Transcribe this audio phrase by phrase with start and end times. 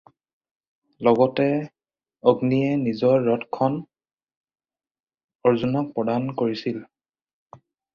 [1.07, 1.45] লগতে
[2.33, 3.85] অগ্নিয়ে নিজৰ ৰথখনো
[5.51, 6.87] অৰ্জুনক প্ৰদান কৰিছিল।